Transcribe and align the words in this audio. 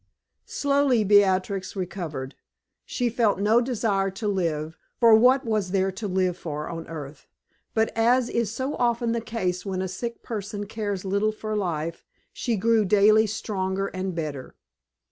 Slowly 0.47 1.03
Beatrix 1.03 1.75
recovered. 1.75 2.33
She 2.87 3.07
felt 3.07 3.37
no 3.39 3.61
desire 3.61 4.09
to 4.09 4.27
live, 4.27 4.75
for 4.99 5.13
what 5.13 5.45
was 5.45 5.69
there 5.69 5.91
to 5.91 6.07
live 6.07 6.35
for 6.35 6.67
on 6.69 6.87
earth? 6.87 7.27
But 7.75 7.95
as 7.95 8.27
is 8.27 8.51
so 8.51 8.73
often 8.77 9.11
the 9.11 9.21
case 9.21 9.63
when 9.63 9.79
a 9.83 9.87
sick 9.87 10.23
person 10.23 10.65
cares 10.65 11.05
little 11.05 11.31
for 11.31 11.55
life, 11.55 12.03
she 12.33 12.55
grew 12.57 12.83
daily 12.83 13.27
stronger 13.27 13.89
and 13.89 14.15
better. 14.15 14.55